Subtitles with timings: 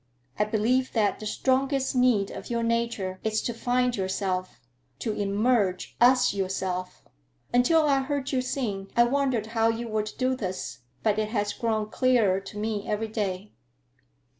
[0.39, 4.59] I believe that the strongest need of your nature is to find yourself,
[4.97, 7.03] to emerge AS yourself.
[7.53, 11.29] Until I heard you sing I wondered how you were to do this, but it
[11.29, 13.53] has grown clearer to me every day."